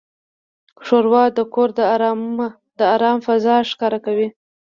[0.85, 1.69] ښوروا د کور
[2.79, 4.27] د آرام فضا ښکاره کوي.